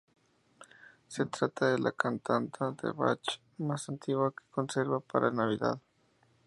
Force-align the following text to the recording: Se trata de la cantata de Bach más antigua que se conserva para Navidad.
Se 1.07 1.27
trata 1.27 1.67
de 1.67 1.77
la 1.77 1.91
cantata 1.91 2.71
de 2.71 2.91
Bach 2.91 3.39
más 3.59 3.87
antigua 3.87 4.31
que 4.31 4.43
se 4.45 4.49
conserva 4.49 4.99
para 4.99 5.29
Navidad. 5.29 5.79